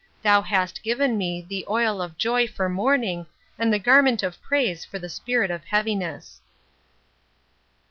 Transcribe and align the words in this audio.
Thou 0.23 0.41
hast 0.41 0.81
given 0.81 1.15
me 1.15 1.45
* 1.47 1.47
the 1.47 1.63
oil 1.69 2.01
of 2.01 2.17
joy 2.17 2.47
for 2.47 2.67
mourning, 2.67 3.27
and 3.59 3.71
the 3.71 3.77
garment 3.77 4.23
of 4.23 4.41
praise 4.41 4.83
for 4.83 4.97
the 4.97 5.09
spirit 5.09 5.51
of 5.51 5.63
heaviness. 5.63 6.41